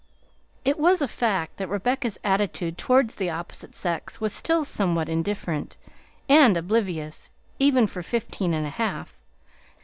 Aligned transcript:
It 0.65 0.79
was 0.79 1.03
a 1.03 1.07
fact 1.07 1.57
that 1.57 1.67
Rebecca's 1.69 2.17
attitude 2.23 2.75
towards 2.75 3.13
the 3.13 3.29
opposite 3.29 3.75
sex 3.75 4.19
was 4.19 4.33
still 4.33 4.65
somewhat 4.65 5.07
indifferent 5.07 5.77
and 6.27 6.57
oblivious, 6.57 7.29
even 7.59 7.85
for 7.85 8.01
fifteen 8.01 8.51
and 8.55 8.65
a 8.65 8.71
half! 8.71 9.13